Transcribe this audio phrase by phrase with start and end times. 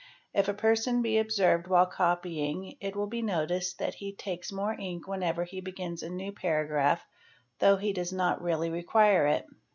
[0.33, 4.73] If a person be observec while copying it will be noticed that he takes more
[4.73, 7.05] ink whenever hi begins a new paragraph
[7.59, 9.45] though he does not really require it.